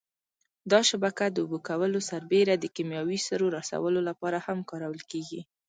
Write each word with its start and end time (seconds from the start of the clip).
دا 0.71 0.79
شبکه 0.89 1.25
د 1.31 1.37
اوبه 1.43 1.59
کولو 1.67 1.99
سربېره 2.09 2.55
د 2.57 2.65
کېمیاوي 2.75 3.19
سرو 3.27 3.47
رسولو 3.57 3.99
لپاره 4.09 4.37
هم 4.47 4.59
کارول 4.69 5.01
کېږي. 5.11 5.41